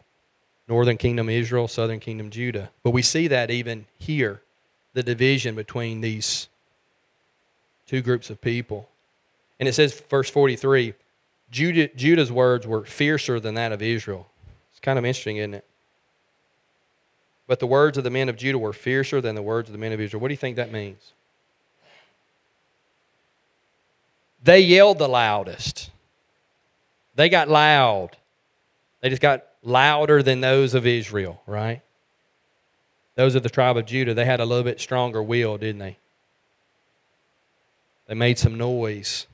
[0.67, 2.69] Northern kingdom Israel, southern kingdom Judah.
[2.83, 4.41] But we see that even here,
[4.93, 6.49] the division between these
[7.87, 8.89] two groups of people.
[9.59, 10.93] And it says, verse 43,
[11.55, 14.27] Judah, Judah's words were fiercer than that of Israel.
[14.71, 15.65] It's kind of interesting, isn't it?
[17.47, 19.79] But the words of the men of Judah were fiercer than the words of the
[19.79, 20.19] men of Israel.
[20.19, 21.13] What do you think that means?
[24.43, 25.91] They yelled the loudest.
[27.15, 28.17] They got loud.
[28.99, 31.81] They just got louder than those of Israel, right?
[33.15, 35.97] Those of the tribe of Judah, they had a little bit stronger will, didn't they?
[38.07, 39.25] They made some noise.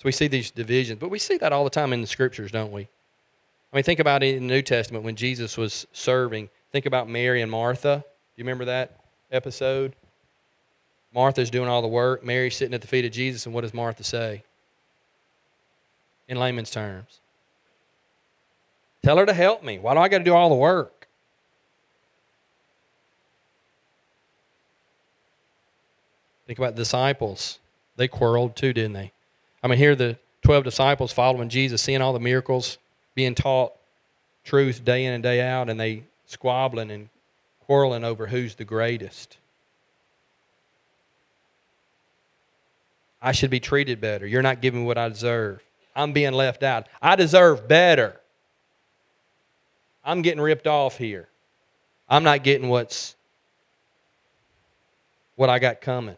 [0.00, 2.50] So we see these divisions, but we see that all the time in the scriptures,
[2.50, 2.88] don't we?
[3.70, 6.48] I mean, think about it in the New Testament when Jesus was serving.
[6.72, 7.96] Think about Mary and Martha.
[7.98, 8.98] Do you remember that
[9.30, 9.94] episode?
[11.12, 12.24] Martha's doing all the work.
[12.24, 14.42] Mary's sitting at the feet of Jesus, and what does Martha say?
[16.28, 17.20] In layman's terms,
[19.02, 19.78] tell her to help me.
[19.78, 21.08] Why do I got to do all the work?
[26.46, 27.58] Think about the disciples.
[27.96, 29.12] They quarreled too, didn't they?
[29.62, 32.78] I mean, here the 12 disciples following Jesus, seeing all the miracles,
[33.14, 33.72] being taught
[34.44, 37.08] truth day in and day out, and they squabbling and
[37.66, 39.36] quarreling over who's the greatest.
[43.22, 44.26] I should be treated better.
[44.26, 45.62] You're not giving me what I deserve.
[45.94, 46.86] I'm being left out.
[47.02, 48.18] I deserve better.
[50.04, 51.28] I'm getting ripped off here.
[52.08, 53.14] I'm not getting what's
[55.36, 56.16] what I got coming.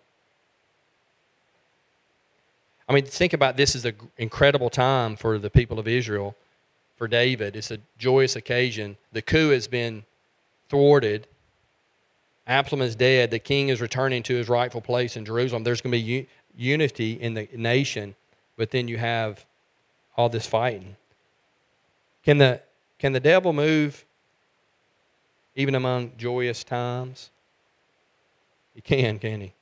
[2.89, 6.37] I mean, think about this as an incredible time for the people of Israel,
[6.97, 7.57] for David.
[7.57, 8.97] It's a joyous occasion.
[9.13, 10.05] The coup has been
[10.69, 11.27] thwarted.
[12.47, 13.31] Absalom is dead.
[13.31, 15.63] The king is returning to his rightful place in Jerusalem.
[15.63, 18.15] There's going to be unity in the nation,
[18.57, 19.45] but then you have
[20.17, 20.97] all this fighting.
[22.25, 22.61] Can the,
[22.99, 24.05] can the devil move
[25.55, 27.31] even among joyous times?
[28.75, 29.53] He can, can he?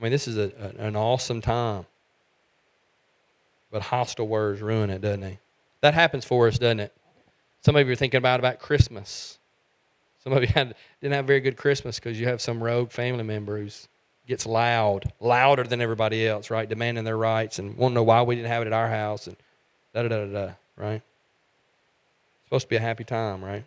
[0.00, 1.84] I mean, this is a, an awesome time.
[3.70, 5.38] But hostile words ruin it, doesn't it?
[5.82, 6.92] That happens for us, doesn't it?
[7.60, 9.38] Some of you are thinking about about Christmas.
[10.24, 12.90] Some of you had, didn't have a very good Christmas because you have some rogue
[12.90, 13.88] family member who's
[14.26, 16.68] gets loud, louder than everybody else, right?
[16.68, 19.36] Demanding their rights and won't know why we didn't have it at our house and
[19.92, 21.02] da da da da, da right?
[21.02, 23.64] It's supposed to be a happy time, right?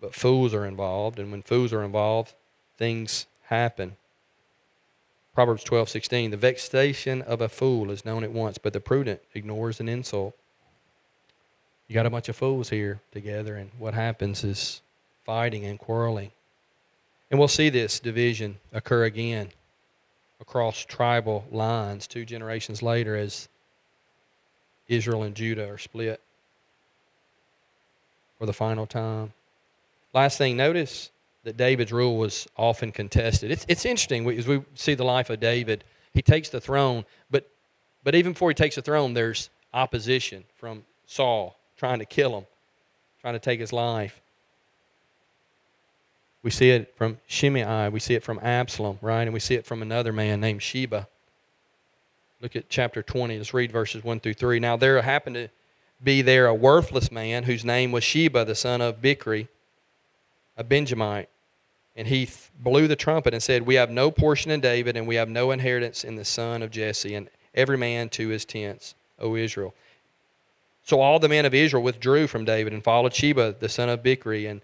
[0.00, 2.32] But fools are involved, and when fools are involved,
[2.78, 3.96] things happen.
[5.40, 9.22] Proverbs twelve sixteen: The vexation of a fool is known at once, but the prudent
[9.32, 10.36] ignores an insult.
[11.88, 14.82] You got a bunch of fools here together, and what happens is
[15.24, 16.32] fighting and quarreling.
[17.30, 19.48] And we'll see this division occur again
[20.42, 23.48] across tribal lines two generations later as
[24.88, 26.20] Israel and Judah are split
[28.38, 29.32] for the final time.
[30.12, 31.10] Last thing, notice
[31.44, 33.50] that David's rule was often contested.
[33.50, 35.84] It's, it's interesting as we see the life of David.
[36.12, 37.48] He takes the throne, but,
[38.04, 42.46] but even before he takes the throne, there's opposition from Saul trying to kill him,
[43.22, 44.20] trying to take his life.
[46.42, 47.88] We see it from Shimei.
[47.88, 49.22] We see it from Absalom, right?
[49.22, 51.08] And we see it from another man named Sheba.
[52.42, 53.36] Look at chapter 20.
[53.36, 54.60] Let's read verses 1 through 3.
[54.60, 55.48] Now there happened to
[56.02, 59.48] be there a worthless man whose name was Sheba, the son of Bichri,
[60.56, 61.28] a Benjamite.
[62.00, 65.16] And he blew the trumpet and said, We have no portion in David, and we
[65.16, 69.36] have no inheritance in the son of Jesse, and every man to his tents, O
[69.36, 69.74] Israel.
[70.82, 74.02] So all the men of Israel withdrew from David and followed Sheba, the son of
[74.02, 74.62] Bichri, and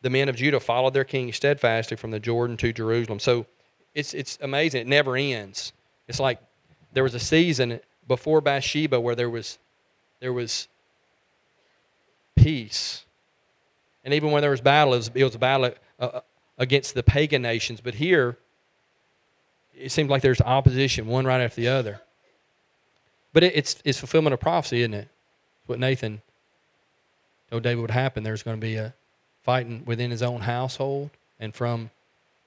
[0.00, 3.18] the men of Judah followed their king steadfastly from the Jordan to Jerusalem.
[3.18, 3.44] So
[3.94, 4.80] it's, it's amazing.
[4.80, 5.74] It never ends.
[6.08, 6.40] It's like
[6.94, 9.58] there was a season before Bathsheba where there was,
[10.20, 10.66] there was
[12.36, 13.04] peace.
[14.02, 16.20] And even when there was battle, it was, it was a battle uh, uh
[16.58, 17.80] against the pagan nations.
[17.80, 18.36] But here,
[19.76, 22.00] it seems like there's opposition, one right after the other.
[23.32, 25.08] But it, it's, it's fulfillment of prophecy, isn't it?
[25.68, 26.22] what Nathan
[27.50, 28.24] told David would happen.
[28.24, 28.94] There's going to be a,
[29.42, 31.90] fighting within his own household and from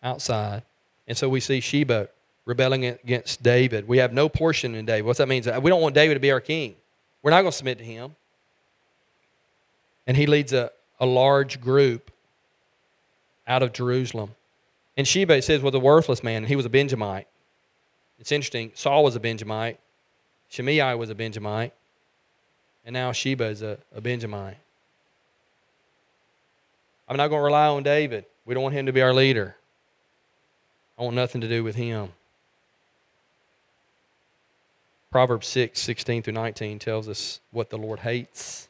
[0.03, 0.63] outside.
[1.07, 2.09] And so we see Sheba
[2.45, 3.87] rebelling against David.
[3.87, 5.05] We have no portion in David.
[5.05, 5.45] What that means?
[5.47, 6.75] We don't want David to be our king.
[7.21, 8.15] We're not going to submit to him.
[10.07, 12.10] And he leads a, a large group
[13.51, 14.31] out of Jerusalem.
[14.95, 17.27] And Sheba, says, was a worthless man, and he was a Benjamite.
[18.17, 18.71] It's interesting.
[18.75, 19.77] Saul was a Benjamite.
[20.47, 21.73] Shimei was a Benjamite.
[22.85, 24.57] And now Sheba is a, a Benjamite.
[27.09, 28.25] I'm not going to rely on David.
[28.45, 29.57] We don't want him to be our leader.
[30.97, 32.09] I want nothing to do with him.
[35.11, 38.69] Proverbs 6, 16 through 19 tells us what the Lord hates.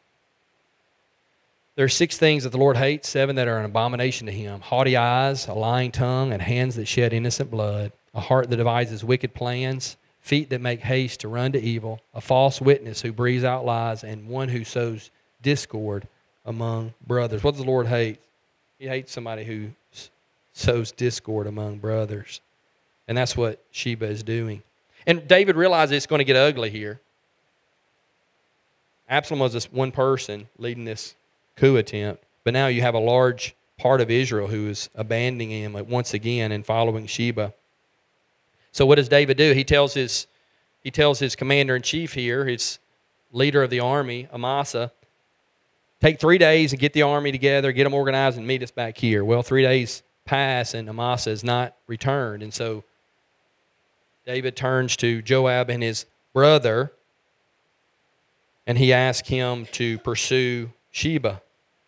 [1.81, 4.61] There are six things that the Lord hates, seven that are an abomination to him
[4.61, 9.03] haughty eyes, a lying tongue, and hands that shed innocent blood, a heart that devises
[9.03, 13.43] wicked plans, feet that make haste to run to evil, a false witness who breathes
[13.43, 15.09] out lies, and one who sows
[15.41, 16.07] discord
[16.45, 17.43] among brothers.
[17.43, 18.19] What does the Lord hate?
[18.77, 19.69] He hates somebody who
[20.53, 22.41] sows discord among brothers.
[23.07, 24.61] And that's what Sheba is doing.
[25.07, 27.01] And David realizes it's going to get ugly here.
[29.09, 31.15] Absalom was this one person leading this
[31.61, 35.73] coup attempt, but now you have a large part of Israel who is abandoning him
[35.87, 37.53] once again and following Sheba.
[38.71, 39.53] So what does David do?
[39.53, 40.25] He tells his
[40.83, 42.79] he tells his commander in chief here, his
[43.31, 44.91] leader of the army, Amasa,
[45.99, 48.97] take three days and get the army together, get them organized, and meet us back
[48.97, 49.23] here.
[49.23, 52.83] Well, three days pass and Amasa is not returned, and so
[54.25, 56.91] David turns to Joab and his brother,
[58.65, 61.39] and he asks him to pursue Sheba.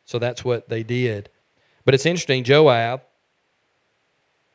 [0.06, 1.30] So that's what they did.
[1.86, 3.02] But it's interesting, Joab,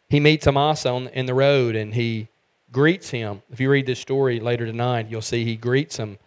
[0.09, 2.29] he meets Amasa on, in the road and he
[2.73, 3.43] greets him.
[3.51, 6.19] If you read this story later tonight, you'll see he greets him,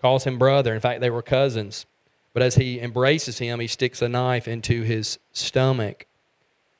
[0.00, 0.74] calls him brother.
[0.74, 1.86] In fact, they were cousins.
[2.32, 6.06] But as he embraces him, he sticks a knife into his stomach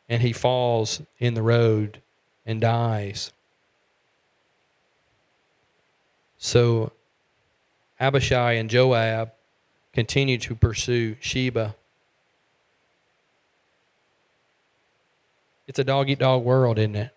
[0.09, 2.01] and he falls in the road
[2.45, 3.33] and dies.
[6.39, 6.93] So
[7.99, 9.33] Abishai and Joab
[9.93, 11.75] continue to pursue Sheba.
[15.67, 17.15] It's a dog eat dog world, isn't it?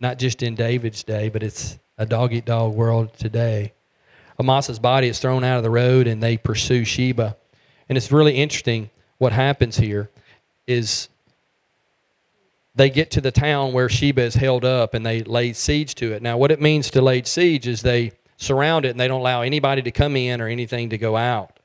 [0.00, 3.72] Not just in David's day, but it's a dog eat dog world today.
[4.38, 7.36] Amasa's body is thrown out of the road and they pursue Sheba.
[7.88, 10.10] And it's really interesting what happens here
[10.66, 11.08] is
[12.74, 16.12] they get to the town where Sheba is held up and they lay siege to
[16.12, 16.22] it.
[16.22, 19.42] Now, what it means to lay siege is they surround it and they don't allow
[19.42, 21.57] anybody to come in or anything to go out.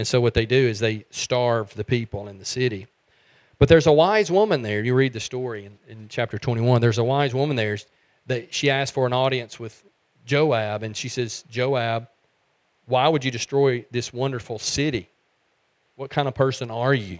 [0.00, 2.86] And so what they do is they starve the people in the city.
[3.58, 4.82] But there's a wise woman there.
[4.82, 6.80] You read the story in, in chapter 21.
[6.80, 7.76] There's a wise woman there
[8.24, 9.84] that she asked for an audience with
[10.24, 12.08] Joab, and she says, Joab,
[12.86, 15.10] why would you destroy this wonderful city?
[15.96, 17.18] What kind of person are you?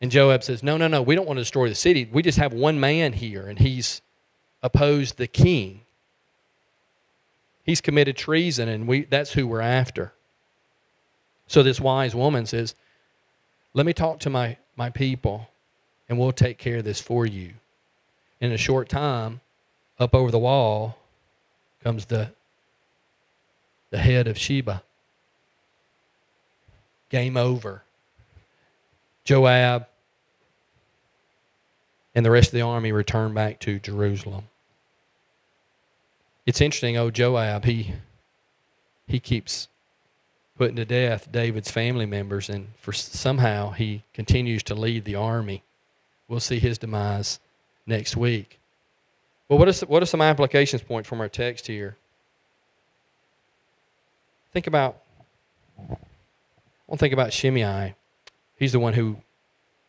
[0.00, 2.08] And Joab says, No, no, no, we don't want to destroy the city.
[2.12, 4.00] We just have one man here, and he's
[4.62, 5.80] opposed the king.
[7.64, 10.12] He's committed treason, and we, that's who we're after.
[11.48, 12.74] So this wise woman says,
[13.74, 15.48] Let me talk to my, my people,
[16.08, 17.54] and we'll take care of this for you.
[18.40, 19.40] In a short time,
[19.98, 20.98] up over the wall
[21.82, 22.30] comes the,
[23.90, 24.82] the head of Sheba.
[27.08, 27.82] Game over.
[29.24, 29.86] Joab
[32.14, 34.44] and the rest of the army return back to Jerusalem
[36.48, 36.96] it's interesting.
[36.96, 37.92] Oh, Joab, he
[39.06, 39.68] he keeps
[40.58, 45.62] putting to death David's family members, and for somehow he continues to lead the army.
[46.26, 47.38] We'll see his demise
[47.86, 48.58] next week.
[49.48, 51.96] Well, what is what are some applications points from our text here?
[54.52, 54.98] Think about.
[56.90, 57.94] I think about Shimei.
[58.58, 59.18] He's the one who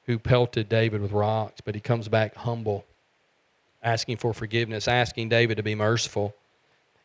[0.06, 2.86] who pelted David with rocks, but he comes back humble,
[3.84, 6.36] asking for forgiveness, asking David to be merciful.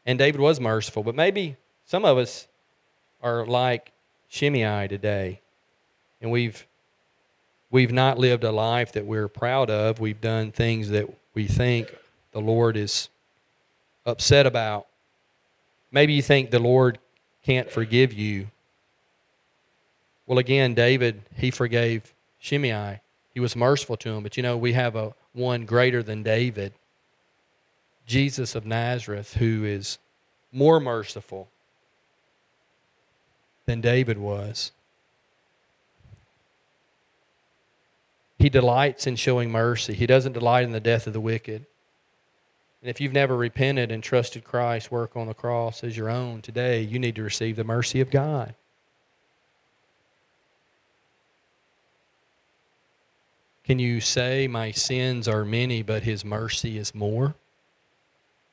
[0.06, 2.46] And David was merciful, but maybe some of us
[3.24, 3.90] are like
[4.28, 5.40] Shimei today,
[6.20, 6.66] and we've
[7.70, 9.98] we've not lived a life that we're proud of.
[9.98, 11.92] We've done things that we think
[12.32, 13.08] the Lord is
[14.04, 14.86] upset about.
[15.90, 16.98] Maybe you think the Lord
[17.42, 18.48] can't forgive you.
[20.26, 23.00] Well, again, David, he forgave Shimei.
[23.32, 26.74] He was merciful to him, but you know, we have a one greater than David
[28.06, 29.98] Jesus of Nazareth, who is
[30.52, 31.48] more merciful
[33.66, 34.72] than David was.
[38.38, 39.94] He delights in showing mercy.
[39.94, 41.64] He doesn't delight in the death of the wicked.
[42.82, 46.42] And if you've never repented and trusted Christ's work on the cross as your own
[46.42, 48.54] today, you need to receive the mercy of God.
[53.64, 57.34] Can you say, My sins are many, but His mercy is more?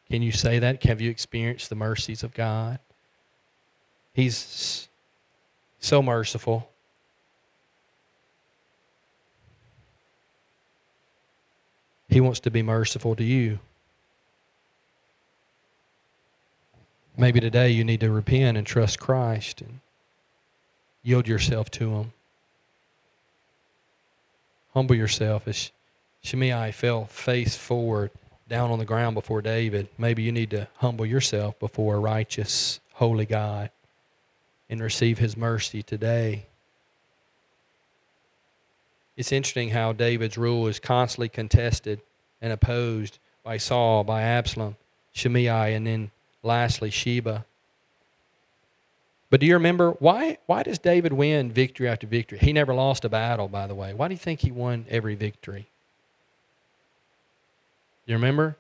[0.10, 0.84] Can you say that?
[0.84, 2.80] Have you experienced the mercies of God?
[4.14, 4.88] He's
[5.82, 6.70] so merciful.
[12.08, 13.60] He wants to be merciful to you.
[17.18, 19.80] Maybe today you need to repent and trust Christ and
[21.04, 22.14] yield yourself to Him.
[24.74, 25.72] Humble yourself as
[26.22, 28.12] Shimei fell face forward
[28.48, 29.88] down on the ground before David.
[29.98, 33.70] Maybe you need to humble yourself before a righteous, holy God
[34.72, 36.46] and receive his mercy today.
[39.18, 42.02] It's interesting how David's rule is constantly contested
[42.42, 44.78] and opposed by Saul, by Absalom,
[45.12, 46.12] Shimei, and then
[46.42, 47.46] lastly Sheba.
[49.30, 52.40] But do you remember why why does David win victory after victory?
[52.40, 53.94] He never lost a battle, by the way.
[53.94, 55.68] Why do you think he won every victory?
[58.06, 58.58] You remember?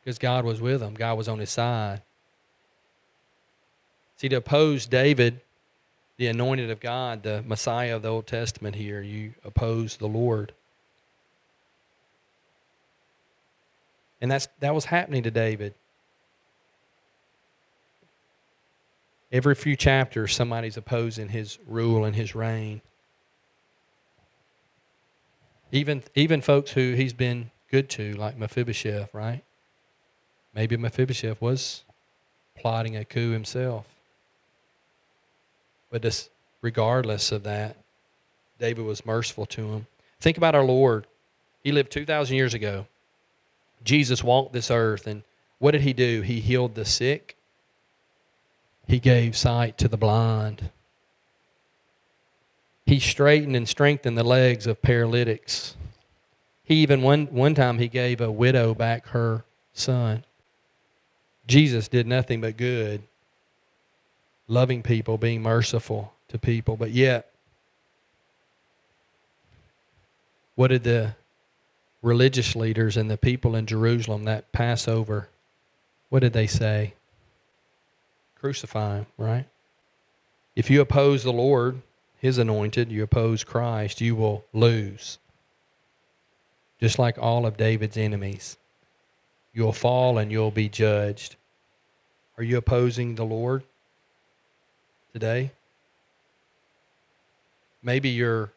[0.00, 0.94] Because God was with him.
[0.94, 2.02] God was on his side.
[4.20, 5.40] See, to oppose David,
[6.18, 10.52] the anointed of God, the Messiah of the Old Testament here, you oppose the Lord.
[14.20, 15.72] And that's that was happening to David.
[19.32, 22.82] Every few chapters, somebody's opposing his rule and his reign.
[25.72, 29.42] Even, even folks who he's been good to, like Mephibosheth, right?
[30.54, 31.84] Maybe Mephibosheth was
[32.54, 33.86] plotting a coup himself.
[35.90, 36.30] But this,
[36.62, 37.76] regardless of that,
[38.58, 39.86] David was merciful to him.
[40.20, 41.06] Think about our Lord.
[41.64, 42.86] He lived 2,000 years ago.
[43.82, 45.22] Jesus walked this earth, and
[45.58, 46.22] what did he do?
[46.22, 47.36] He healed the sick,
[48.86, 50.70] he gave sight to the blind.
[52.84, 55.76] He straightened and strengthened the legs of paralytics.
[56.64, 60.24] He even one, one time he gave a widow back her son.
[61.46, 63.02] Jesus did nothing but good,
[64.50, 66.76] loving people, being merciful to people.
[66.76, 67.30] But yet,
[70.56, 71.14] what did the
[72.02, 75.28] religious leaders and the people in Jerusalem that Passover,
[76.08, 76.94] what did they say?
[78.40, 79.46] Crucify him, right?
[80.56, 81.80] If you oppose the Lord,
[82.18, 85.18] his anointed, you oppose Christ, you will lose.
[86.80, 88.56] Just like all of David's enemies.
[89.52, 91.36] You'll fall and you'll be judged.
[92.36, 93.62] Are you opposing the Lord
[95.12, 95.52] today?
[97.82, 98.52] Maybe you're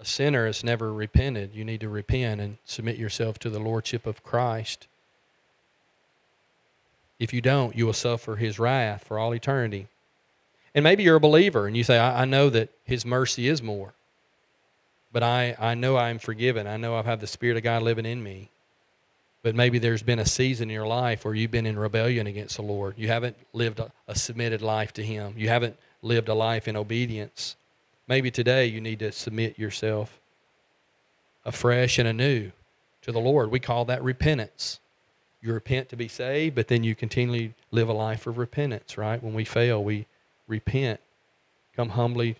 [0.00, 1.54] a sinner has never repented.
[1.54, 4.86] You need to repent and submit yourself to the Lordship of Christ.
[7.18, 9.86] If you don't, you will suffer his wrath for all eternity.
[10.74, 13.62] And maybe you're a believer and you say, I, I know that his mercy is
[13.62, 13.94] more.
[15.12, 16.66] But I, I know I'm forgiven.
[16.66, 18.50] I know I have the Spirit of God living in me.
[19.44, 22.56] But maybe there's been a season in your life where you've been in rebellion against
[22.56, 22.94] the Lord.
[22.96, 25.34] You haven't lived a, a submitted life to Him.
[25.36, 27.54] You haven't lived a life in obedience.
[28.08, 30.18] Maybe today you need to submit yourself
[31.44, 32.52] afresh and anew
[33.02, 33.50] to the Lord.
[33.50, 34.80] We call that repentance.
[35.42, 39.22] You repent to be saved, but then you continually live a life of repentance, right?
[39.22, 40.06] When we fail, we
[40.48, 41.00] repent,
[41.76, 42.36] come humbly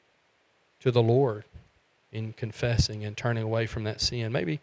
[0.80, 1.44] to the Lord
[2.12, 4.32] in confessing and turning away from that sin.
[4.32, 4.61] Maybe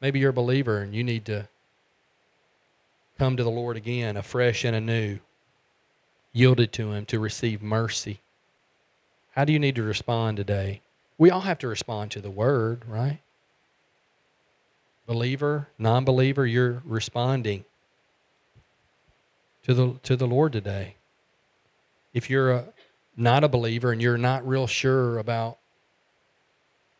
[0.00, 1.46] maybe you're a believer and you need to
[3.18, 5.18] come to the Lord again, afresh and anew,
[6.32, 8.20] yielded to him to receive mercy
[9.32, 10.82] how do you need to respond today?
[11.18, 13.20] We all have to respond to the word, right?
[15.06, 17.64] Believer, non believer, you're responding
[19.64, 20.96] to the, to the Lord today.
[22.12, 22.64] If you're a,
[23.16, 25.58] not a believer and you're not real sure about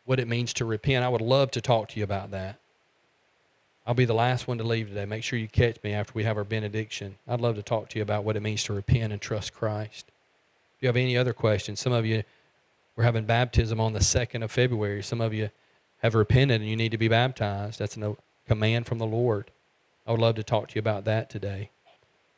[0.05, 2.57] what it means to repent, I would love to talk to you about that.
[3.85, 5.05] I'll be the last one to leave today.
[5.05, 7.15] Make sure you catch me after we have our benediction.
[7.27, 10.05] I'd love to talk to you about what it means to repent and trust Christ
[10.77, 12.23] If you have any other questions, some of you
[12.95, 15.01] we're having baptism on the 2nd of February.
[15.01, 15.49] Some of you
[16.01, 17.79] have repented and you need to be baptized.
[17.79, 18.15] That's a
[18.47, 19.49] command from the Lord.
[20.05, 21.69] I would love to talk to you about that today.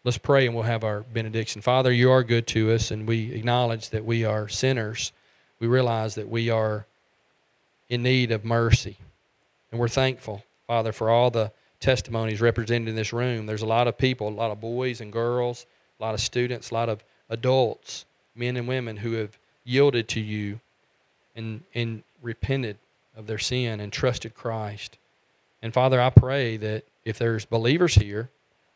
[0.04, 1.62] Let's pray and we'll have our benediction.
[1.62, 5.12] Father, you are good to us, and we acknowledge that we are sinners.
[5.60, 6.86] We realize that we are
[7.90, 8.98] in need of mercy.
[9.72, 13.46] And we're thankful, Father, for all the testimonies represented in this room.
[13.46, 15.66] There's a lot of people, a lot of boys and girls,
[16.00, 18.06] a lot of students, a lot of adults
[18.36, 20.60] men and women who have yielded to you
[21.36, 22.78] and, and repented
[23.16, 24.98] of their sin and trusted Christ.
[25.62, 28.30] And Father, I pray that if there's believers here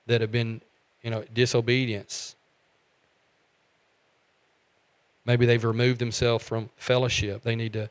[0.08, 0.62] that have been,
[1.04, 2.36] you know, disobedience,
[5.26, 7.90] maybe they've removed themselves from fellowship, they need to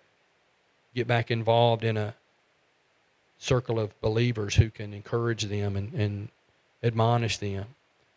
[0.94, 2.14] get back involved in a
[3.39, 6.28] circle of believers who can encourage them and, and
[6.82, 7.66] admonish them.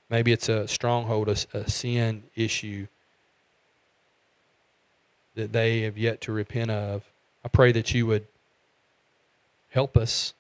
[0.10, 2.88] Maybe it's a stronghold, a, a sin issue
[5.36, 7.04] that they have yet to repent of.
[7.46, 8.28] I pray that you would
[9.70, 10.34] help us,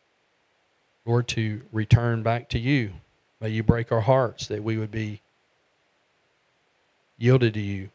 [1.05, 2.91] Lord, to return back to you.
[3.39, 5.21] May you break our hearts that we would be
[7.17, 7.89] yielded to you.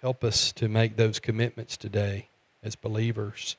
[0.00, 2.28] Help us to make those commitments today
[2.62, 3.56] as believers.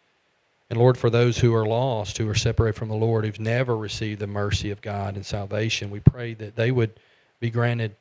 [0.70, 3.78] And Lord, for those who are lost, who are separated from the Lord, who've never
[3.78, 6.92] received the mercy of God and salvation, we pray that they would
[7.40, 7.96] be granted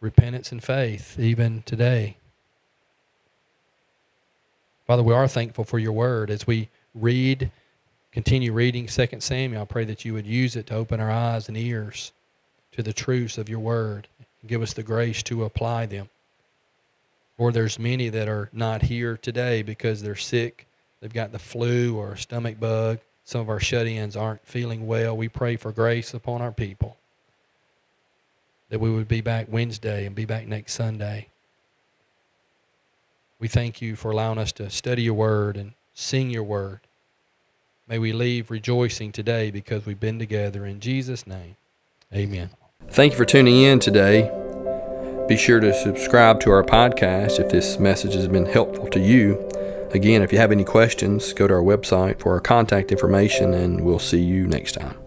[0.00, 2.16] repentance and faith even today.
[4.86, 7.50] Father, we are thankful for your word as we read,
[8.12, 9.62] continue reading 2 Samuel.
[9.62, 12.12] I pray that you would use it to open our eyes and ears
[12.72, 16.10] to the truths of your word and give us the grace to apply them.
[17.38, 20.66] Lord, there's many that are not here today because they're sick.
[21.04, 22.98] They've got the flu or a stomach bug.
[23.26, 25.14] Some of our shut ins aren't feeling well.
[25.14, 26.96] We pray for grace upon our people
[28.70, 31.28] that we would be back Wednesday and be back next Sunday.
[33.38, 36.80] We thank you for allowing us to study your word and sing your word.
[37.86, 40.64] May we leave rejoicing today because we've been together.
[40.64, 41.56] In Jesus' name,
[42.14, 42.48] amen.
[42.88, 44.22] Thank you for tuning in today.
[45.28, 49.46] Be sure to subscribe to our podcast if this message has been helpful to you.
[49.94, 53.80] Again, if you have any questions, go to our website for our contact information, and
[53.82, 55.03] we'll see you next time.